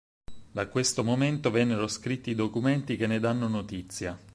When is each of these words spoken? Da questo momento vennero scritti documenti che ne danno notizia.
Da 0.51 0.67
questo 0.67 1.03
momento 1.03 1.51
vennero 1.51 1.87
scritti 1.87 2.33
documenti 2.33 2.97
che 2.97 3.05
ne 3.05 3.19
danno 3.19 3.47
notizia. 3.47 4.17